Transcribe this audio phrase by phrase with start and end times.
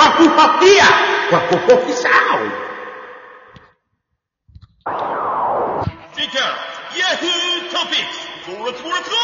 [0.00, 0.24] Yahoo
[7.68, 8.08] Topics!
[8.48, 9.16] Let's go, let's go!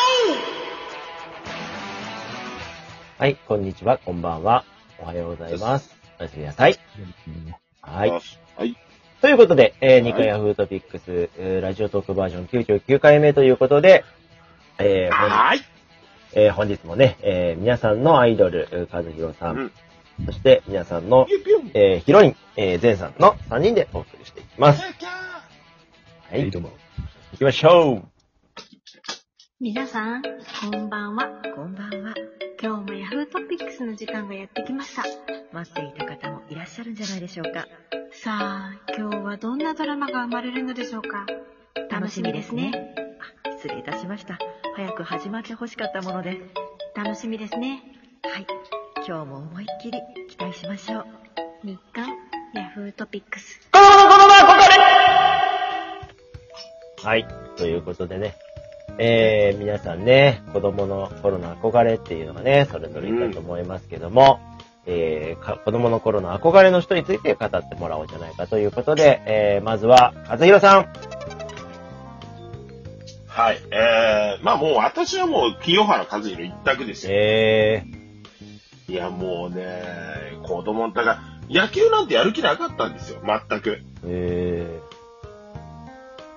[3.19, 4.66] はい、こんにちは、こんばんは。
[4.98, 5.96] おはようございます。
[6.20, 6.79] おやすみなさい。
[7.80, 8.11] はい。
[8.11, 8.18] は
[8.66, 8.77] い。
[9.22, 14.04] ということで、えー、はいニカヤフートピックス、えーラジオトークバージョン99回目ということで、
[14.79, 15.61] えー本はい。
[16.34, 19.72] えー本日もね、えー皆さんのアイドル、えー和弘さん、うん
[20.25, 21.26] そして皆さんの。
[21.75, 24.82] えーヒロイン、えー、ゼンさんの3人でお送りしていきます。
[26.30, 26.70] はい、どうも。
[27.32, 28.08] 行きましょう
[29.61, 31.29] 皆さん、こんばんは。
[31.54, 32.14] こんばんは。
[32.62, 35.02] 今日もヤフートピックスの時間がやってきました。
[35.52, 37.67] 待っていた方もいらっしゃるんじゃないでしょうか。
[38.12, 41.27] さあ、今日はどんなドラマが生まれるのでしょうか。
[41.91, 42.72] 楽しみですね。
[43.44, 44.39] あ、失礼いたしました。
[44.75, 46.39] 早く始まってほしかったもので。
[46.94, 47.83] 楽しみですね。
[48.22, 48.47] はい。
[49.09, 51.06] 今日も思いっきり期待しましょう。
[51.62, 52.09] 日刊
[52.55, 53.61] ヤフートピックス。
[53.71, 54.75] 子供の頃の憧れ
[57.05, 57.25] はい。
[57.57, 58.35] ということでね、
[58.98, 64.41] えー、皆さんね、子供の頃の憧れっていうのがね、それぞれいたと思いますけども、
[64.87, 70.93] えーか、子供の頃の憧れの人について語ってもらおうじゃないかということで、えー、まずは、和弘さん。
[73.29, 73.59] はい。
[73.70, 77.13] えー、まあもう私はもう清原和弘一択ですよ。
[77.15, 77.85] え
[78.89, 79.83] いやもうね、
[80.45, 83.20] 子供、だから野球なんてやる気なかったんですよ。
[83.25, 83.70] 全く。
[83.70, 84.81] ー、え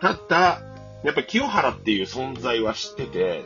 [0.01, 0.61] ただ、
[1.03, 3.43] やっぱ清原っていう存在は知ってて、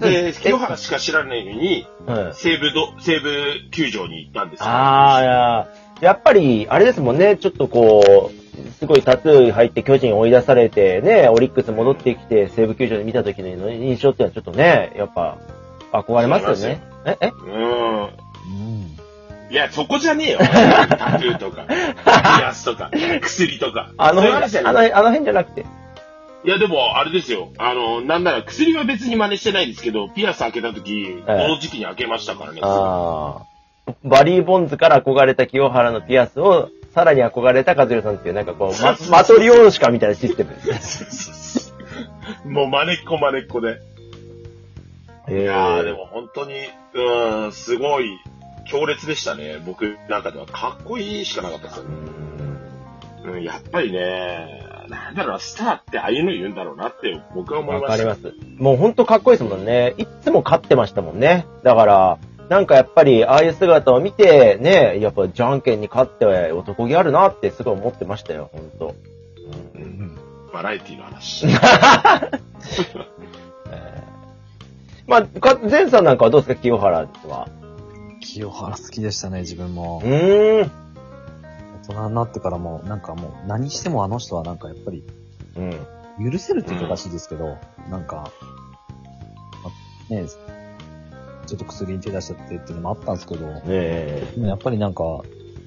[0.00, 1.86] で、清原しか知らないのに。
[2.32, 4.66] 西武ど、西武球場に行ったんですよ。
[4.66, 5.68] ああ、いや、
[6.00, 15.38] やっぱり、あれですもんね、ちょっとこう、すごいタトゥー入って巨人追い出されて、ね、オリックス戻ってきて西武球場で見た時の印象っていうのはちょっとね、やっぱ、
[15.92, 16.82] 憧れますよね。
[17.04, 17.28] え、え？
[17.28, 18.27] うん。
[18.48, 18.98] うん。
[19.50, 20.38] いや、そこじゃねえよ。
[20.44, 21.74] タトゥーとか、ピ
[22.44, 23.90] アスとか、薬とか。
[23.96, 25.64] あのそういう話辺、あじゃないの、あの辺じゃなくて。
[26.44, 27.48] いや、でも、あれですよ。
[27.58, 32.60] あの、なんなら薬は別に真似してないですけど、ピアス開けた時、ええ同時期に開けましたからね。
[32.62, 33.42] あ
[33.86, 33.92] あ。
[34.04, 41.72] バリー・ボンズから憧れた清原のピアスを、さらに憧れた和弘さんっていう、なんかこう、 ま、マトリオーシカみたいなシステムです
[42.44, 42.52] ね。
[42.52, 43.80] もう真似っこ真似っこで。
[45.28, 46.54] えいやー、でも本当に、
[46.94, 48.18] うーん、すごい、
[48.68, 49.60] 強烈でしたね。
[49.64, 51.84] 僕なんかではかっこいいしかなかったですよ
[53.24, 53.28] う。
[53.28, 58.06] んうん、やっぱりね、なんだろうな、スターってああいうの言うんだろうなって僕は思いました。
[58.06, 58.34] わかります。
[58.58, 59.94] もうほんとかっこいいですもんね。
[59.98, 61.46] いっつも勝ってましたもんね。
[61.62, 62.18] だから、
[62.48, 68.94] なんかやっぱり、ああいう姿を見て、ね、やっぱじゃんけんに勝って男気あるなってすごい思ってましたよ、ほんと。
[69.74, 70.18] ううんん
[70.52, 71.46] バラエティの話。
[71.48, 73.18] えー
[75.06, 77.48] まあ、か、前さんなんかはどうですか、清原は。
[78.20, 80.06] 清原好きでしたね、自分もう。
[80.06, 80.70] ーん。
[81.88, 85.02] 大人になってからも、なんかもう、何してもあの人はなんかやっぱり、
[85.56, 86.32] うん。
[86.32, 87.56] 許せるって言うとおかしいですけど、
[87.90, 88.30] なんか、
[90.10, 90.26] まね
[91.46, 94.32] ちょっと薬に手出しちゃってっていうのもあったんですけど、ねえ。
[94.34, 95.22] でもやっぱりなんか、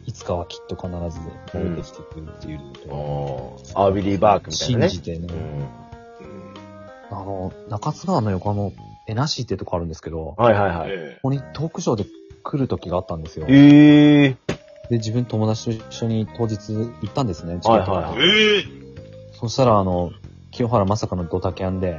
[0.05, 1.19] いつかはきっと必ず
[1.53, 4.89] 戻ってきてくるっていうのおーアービリーバークと、みたいなね。
[4.89, 5.27] 信じてね、
[7.09, 7.17] うん。
[7.17, 8.73] あの、中津川の横の、
[9.07, 10.89] エナシーってとこあるんですけど、こはいはいはい。
[10.91, 12.05] えこにトークショーで
[12.43, 13.45] 来る時があったんですよ。
[13.49, 14.37] ええ
[14.89, 18.81] で、自分友達と一緒に当日行ったんですね、はいはいええ
[19.39, 20.11] そしたら、あの、
[20.51, 21.97] 清原まさかのドタキャンで、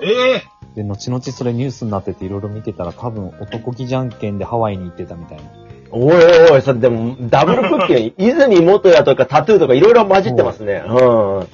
[0.00, 0.42] えええ
[0.76, 5.44] で、後々それニュースになってていろいろ見てたら多分男気じゃんけんでハワイに行ってたみたいな。
[5.90, 10.84] おいおい、それでも、ダブルクッキー、 泉元也とかタトゥーとかいろいろ混じってますね。
[10.86, 10.94] うん。
[10.94, 11.46] もう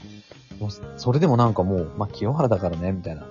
[0.96, 3.26] それでもなんかもう、まあ、清原だからね、みたいな。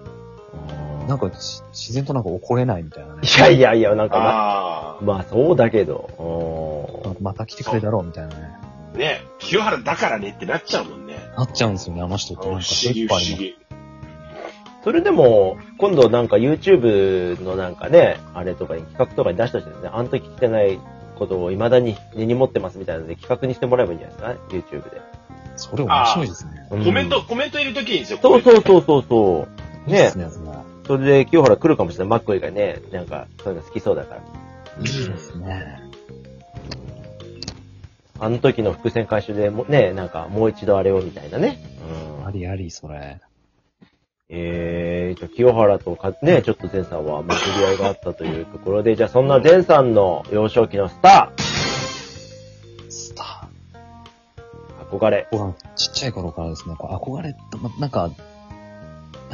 [1.08, 3.22] なんかし自然となんか怒れないみたいなね。
[3.24, 6.10] いやいやいや、なんかあま、まあそうだけど。
[6.20, 8.52] うんまた来てくれだろうみたいなね。
[8.94, 8.98] あ。
[8.98, 11.18] ね、清原だからねってなっちゃうもんね。
[11.38, 12.66] なっちゃうんですよね、あの人ってなんか。
[12.94, 13.58] 議不思議。
[14.84, 19.90] それでも、今度なんか YouTube のなんかね、あれとかに企画とかに出した人ですね。
[19.92, 20.80] あの時聞けない
[21.18, 25.02] ことを未だに根に持ってますみたいなので企画にしてもらえばいいんじゃないですか ?YouTube で。
[25.58, 26.68] それ面白いですね。
[26.72, 28.20] うんコメント、コメント入れときいいんですよ。
[28.22, 29.48] そうそうそうそうそ
[29.88, 29.90] う。
[29.90, 30.28] ねいいですね、
[30.86, 31.06] それ。
[31.06, 32.08] で清原来るかもしれない。
[32.10, 34.22] マッコイがね、なんかそういうの好きそうだから。
[34.80, 35.82] いいですね。
[38.18, 41.60] あの時の伏線回収でもね、なんかもう一度あれをみたいなね。
[42.20, 43.20] うんありあり、それ。
[44.28, 51.32] えー、じゃあ清原とかね、ちょっと前さんは巡り合いがあったというところで、じゃあそんな前さんの幼少期のスタ
[52.90, 55.28] スター、憧れ。
[55.76, 58.10] ちっちゃい頃からですね、こう憧れと、ま、なんか、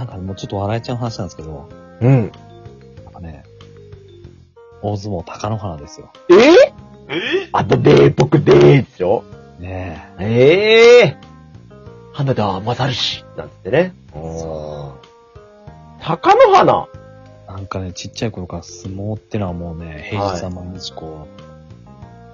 [0.02, 1.70] なんかもうちょっと笑えちゃう話なんですけど、
[2.02, 2.32] うん。
[3.04, 3.44] なんかね、
[4.82, 6.12] 大相撲高野花ですよ。
[6.28, 6.36] え？
[7.14, 7.50] え？
[7.52, 9.24] あとでー僕でーでしょ？
[9.60, 13.94] ねええー、花田正志なんつってね。
[14.12, 14.98] そ
[16.02, 16.88] 鷹の花
[17.48, 17.52] え。
[17.52, 21.42] なんかね、ちっちゃい頃から相撲ってのはもうね、平日は毎日こう、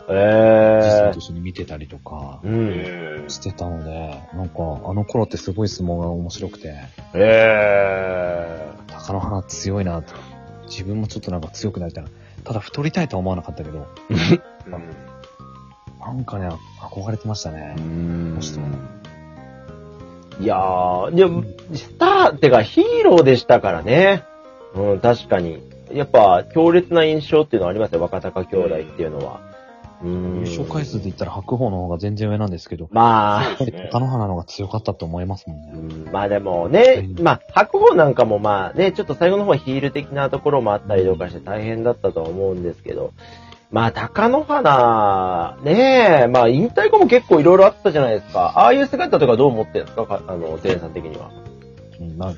[0.09, 2.47] ええ実際と一緒に見てたりとかー。
[2.47, 3.25] うん。
[3.25, 6.75] えしてたので、なんかあの頃ってすごい相撲が面白くて、
[7.13, 10.13] え鷹の花強いなって。
[10.67, 12.09] 自分もちょっとなんか強くなりたいな。
[12.43, 13.87] ただ太りたいとは思わなかったけど、
[15.99, 16.49] なんかね、
[16.79, 17.81] 憧れてましたねー。。
[17.81, 18.39] ん
[20.39, 21.43] いやー、でも、
[21.73, 24.23] スターってかヒーローでしたからね。
[24.75, 25.61] うん、確かに。
[25.91, 29.46] やっぱ、強烈な印象っていうのはありますよ、若鷹兄弟っていうのは。
[30.03, 30.35] うん。
[30.35, 35.71] 優勝回数で言ったら白鵬の方が全然上なんですけど、まあ、やっぱり鷹の花の方が強かったと思いますもんね。
[35.73, 35.77] う
[36.09, 43.13] んまあでもね、まあ、白鵬なんかもまあね、ちょっと最後の方ヒール的なところもあったりとかして大変だったとは思うんですけど、
[43.69, 48.53] まあ、鷹の花、ねえ、まあ、引退後も結構いろいろあったじゃないですか。
[48.55, 50.05] ああいう姿とかどう思ってるんですか？
[50.05, 51.31] かあの、前さん的には。
[51.99, 52.33] うん、まあ、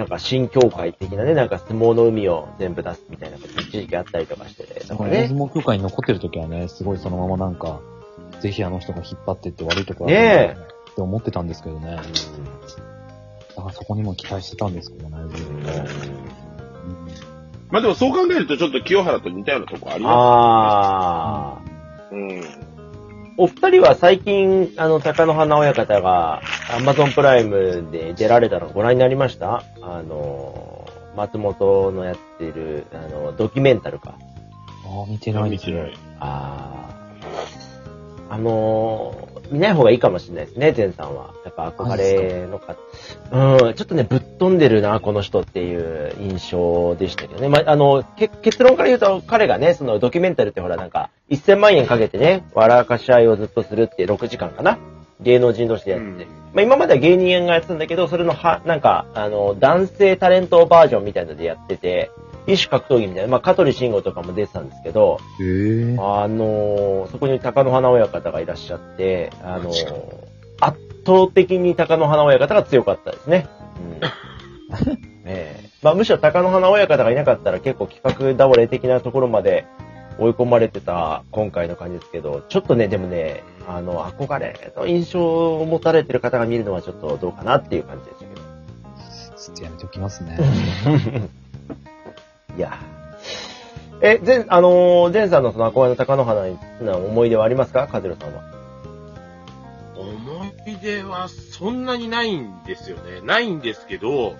[0.00, 5.28] なんか新協会的なね、なんか相撲の海を全部出すみたいなこと一時期あったりとかしてて、だから大なんかね。
[5.28, 7.82] 相撲協会に残ってる時はね、すごいそのままなんか、
[8.40, 10.56] ぜひあの人が引っ張ってって悪いところねえ
[10.92, 11.96] って思ってたんですけどね。
[13.56, 15.52] だからそこにも期待してたんですけどね、ずっと。
[17.70, 21.62] まあでもそう考えるとちょっと清原と似たようなとこありまああ。
[22.08, 22.14] す。
[22.14, 22.69] うん。
[23.36, 26.42] お二人は最近、あの、高野花親方が、
[26.74, 29.62] アマゾンプライムで出られたのご覧になりました？
[29.80, 30.86] あの、
[31.16, 34.14] 松本のやってる、あの、ドキュメンタルか。
[34.86, 35.50] ああ、見てない。
[35.50, 35.98] 見てない。
[36.20, 36.90] あ
[38.28, 38.34] あ。
[38.34, 41.34] あのー見ない方がいいかもしれないですね、前さんは。
[41.44, 42.76] やっぱ憧れのか。
[43.32, 47.48] うん、ちょっとね、ぶっ飛んでるな、この人っていう印象でしたけどね。
[47.48, 54.78] まあ、あの、け結論から言うと、彼がね、そのドキュメンタルってほら、なんか、1000万円かけてね、笑かし合いをずっとするって6時間かな
[55.20, 56.24] 芸能人同士でやってて。
[56.24, 62.10] うんまあ、今までは芸人がやってたんだけど、それのは、なんか、あの、男性タレントバージョンみたいのでやってて、
[62.46, 65.18] 異種格闘技みたいな、まあ、香取慎吾とかも出てたんですけど。
[65.98, 69.70] あのーそこに貴乃花親方がいらっしゃって、あの
[70.60, 73.48] 圧倒的に貴乃花親方が強かったですね。
[73.76, 79.66] うん ええまあ、むしろ貴乃花親方がいなかったら結構企画倒れ的なところまで
[80.18, 88.40] 追い込まれてた今回の感じですけど、ちょっとね、でもね、あの、憧れの印象を持たれてる方が見るのはちょっとどうかなっていう感じでしたけど。
[89.40, 90.38] ちょっとやめておきますね。
[92.56, 92.78] いや。
[94.02, 97.86] え、前、あのー、前さんのその憧れの貴乃花にな思い出はありますか？
[97.86, 98.42] カズルさんは。
[99.96, 103.20] 思い出はそんなにないんですよね。
[103.22, 104.36] ないんですけど、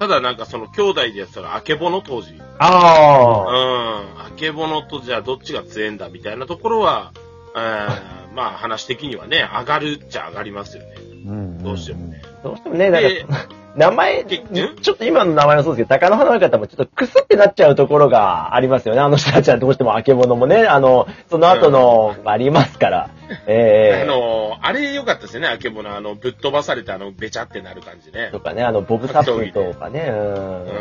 [0.00, 2.34] ただなんかその兄弟でやってたら、あけぼの当時。
[2.34, 2.42] うん。
[2.58, 7.12] ああけぼのとじゃあどっちが強いんだみたいなところは、
[7.56, 10.94] えー まあ話的にはね、上がるっちゃ上がりますよね。
[11.26, 12.22] うんどうしてもね。
[12.24, 12.42] あ。
[12.42, 13.48] どうしてもね、なんでか、
[13.78, 19.00] 名前、けちょっと今の名前もそうですけど、高野花親方もちょっとクスってなっちゃうところがありますよね。
[19.00, 23.10] あの人たちはどうしてもあけぼのもね、あの、その後の、ありますから。
[23.46, 25.96] ええあの、あれ良かったですよね、あけぼの。
[25.96, 28.40] あの、ぶっ飛ばされてあの、べちゃってなる感じねと。
[28.40, 30.16] かね、あの、ボブサップとかね、うん。
[30.16, 30.74] うん。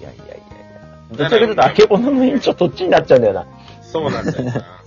[0.00, 0.42] いやいやいやいや。
[1.12, 3.46] どちらかというと、あけぼのの印象そっちになっちゃうんだよな。
[3.80, 4.81] そうなんだよな。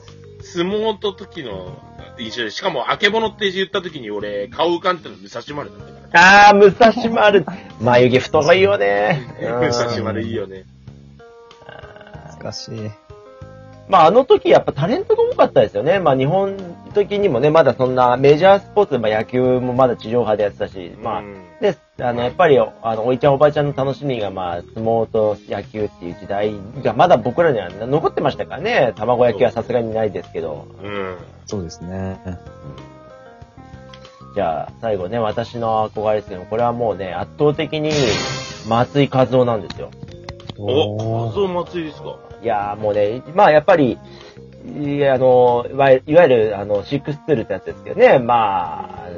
[0.46, 1.82] 相撲の時の
[2.20, 6.50] 印象で、しかも、あけぼのって言った時に俺、顔浮かんでたの武蔵丸だったから。
[6.50, 7.46] あー、武蔵丸。
[7.82, 9.28] 眉毛太いよね。
[9.42, 10.66] 武蔵丸いいよね。
[12.40, 13.05] 難しい。
[13.88, 16.00] まあ、あの時やっぱタレントが多かったですよね。
[16.00, 16.58] まあ、日本
[16.96, 28.94] 的にもね、まだそんなメジャースポーツ、まあ、野球もまだ地上波でやってたし、まあう、んで、あの、やっぱり、あの、おいちゃんおばあちゃんの楽しみが、まあ、相撲と野球っていう時代がまだ僕らには残ってましたからね。
[28.96, 30.68] 卵焼きはさすがにないですけど。
[30.84, 31.18] うん。
[31.46, 32.18] そうですね。
[34.34, 37.92] じゃあ、最後ね、私の憧れですけど、これはもうね、圧倒的に
[38.68, 39.92] 松井和夫なんですよ。
[40.58, 42.18] お、松尾松井ですか？
[42.46, 43.98] いやーもうね、まあやっぱり、
[44.80, 49.10] いやあの、いわゆる、いわゆるあの、シックスツールってやつですけどね、まあ、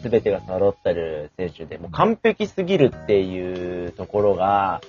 [0.00, 4.80] すべてが揃ってる選手で、もう完璧すぎるっていうところが、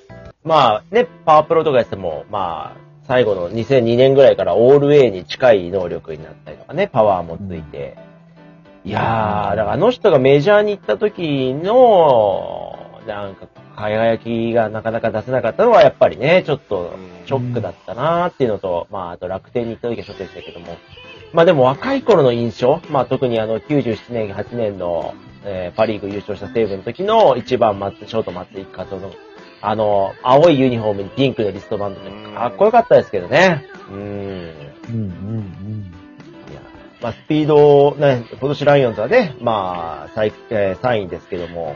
[0.46, 7.98] まあね、パワープロとかやっても、まあ、最後の2002年ぐらいからオール A に近い能力になったりとかね、パワーもついて。
[8.86, 13.48] いやー、だからあの人がメジャーに行った時の、なんか、
[13.78, 20.78] 輝きがなかなか出せなかったのは、やっぱりね、ちょっと、ショックだったなーっていうのと、まあ、あと楽天に行った時はショックでしたけども。
[21.34, 29.12] まあでも若い頃の印象、まあ特にあの97年、8年の、えーパリーグ優勝した西武の時の一番松、ショート松井和夫の、
[29.62, 33.66] あの、青いユニフォームにピンクのリストバンドで、かっこよかったですけどね。
[33.92, 33.98] うん。
[33.98, 34.52] うんうん
[34.90, 35.94] うん。
[36.50, 36.62] いや、
[37.02, 41.76] まあ、スピード、ね、今年ライオンズはね、まあ、最、えー3位ですけども、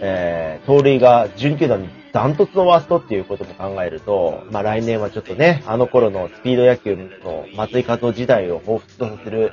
[0.00, 9.52] ええー、盗塁が12球団にダントツのワーストっていうことも考えると、まあ来年はちょっとね、あの頃のスピード野球の松井和夫時代を彷彿とさせる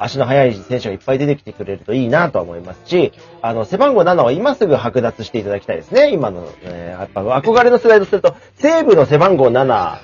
[0.00, 6.10] 足の速い選手がいっぱい出てきてくれるといいなとは思いますし、あの、背番号7は今すぐ剥奪していただきたいですね。
[6.10, 9.98] 今の、えーやっぱ憧れの世代とすると、西武の背番号7、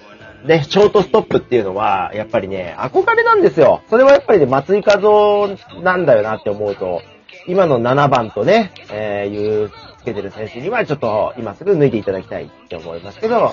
[0.47, 3.83] ね、ショートストップっていうのは、やっぱりね、憧れなんですよ。
[3.91, 7.03] それはやっぱりね、松井和夫なんだよなって思うと、
[7.49, 13.53] 今の7番とね、えー、いうつけてる選手にはちょっと今すぐ抜いていただきたいって思いますけど、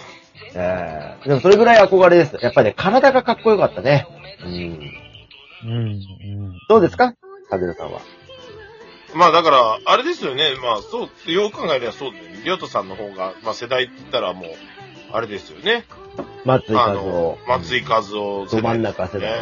[0.56, 2.38] えー、でもそれぐらい憧れです。
[2.42, 4.08] やっぱりね、体がかっこよかったね。
[4.44, 4.52] うん。
[5.66, 5.90] うんう
[6.50, 6.60] ん。
[6.68, 7.16] どうですか？
[7.50, 8.02] カズルさんは。
[9.16, 10.56] まあだから、あれですよね。
[10.62, 12.42] まあそう、よく考えればそうだよね。
[12.44, 14.46] りょうとさんの方が、まあ世代って言ったらもう、
[15.12, 15.86] あれですよね。
[16.46, 19.40] 松井あ和夫の。、松井和夫ど真ん中世代。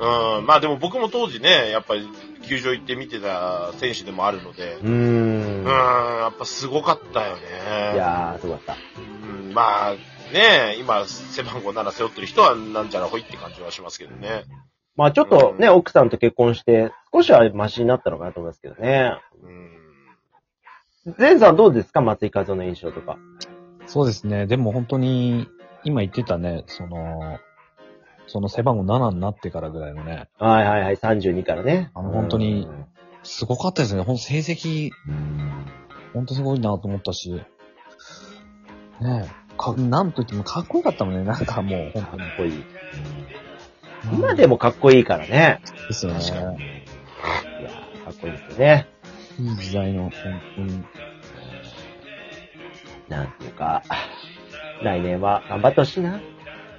[0.00, 0.46] うん。
[0.46, 2.08] まあでも僕も当時ね、やっぱり
[2.48, 5.60] 球場行って見てた選手でもあるので、うーん。
[5.60, 7.42] うん、やっぱすごかったよね。
[7.94, 8.76] いやー、すごかった。
[8.98, 9.94] うん、まあ、
[10.32, 14.44] ね今、背番号7背負ってる人はなんじゃらほいって感じはしますけどね。
[14.96, 19.12] まあちょっとね、奥さんと結婚して、少しはマシになったのかなと思いますけどね。
[19.42, 21.14] うん。
[21.18, 22.00] ゼンさんどうですか？
[22.00, 23.18] 松井和夫の印象とか。
[23.86, 24.46] そうですね。
[24.46, 25.48] でも本当に、
[25.84, 27.38] 今言ってたね、その、
[28.32, 31.90] その背番号7になってからぐらいのね、はいはいはい、32からね。
[31.94, 32.68] あの本当に
[33.24, 34.02] すごかったですね。
[34.02, 34.92] ほんと成績、
[36.14, 37.42] ほんとすごいなと思ったし、ね
[39.00, 41.24] え、か、なんと言ってもかっこよかったもんね。
[41.24, 42.36] なんかもう、ほんとにかっ。
[42.36, 42.64] こいい。
[44.12, 45.60] 今でもかっこいいからね。
[45.88, 46.20] ですよね。
[46.22, 48.86] いやーかっこいいですよね。
[49.40, 50.10] いい時代の、本
[50.54, 50.84] 当に。
[53.08, 53.82] なんていうか、
[54.84, 56.20] 来年は頑張ってほしいな。